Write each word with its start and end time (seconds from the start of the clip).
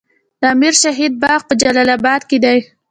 د 0.39 0.43
امیر 0.53 0.73
شهید 0.83 1.13
باغ 1.23 1.41
په 1.49 1.53
جلال 1.61 1.89
اباد 1.97 2.21
کې 2.29 2.37
دی 2.43 2.57